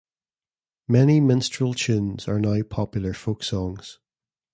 Many 0.87 1.19
minstrel 1.21 1.75
tunes 1.75 2.27
are 2.27 2.39
now 2.39 2.63
popular 2.63 3.13
folk 3.13 3.43
songs. 3.43 3.99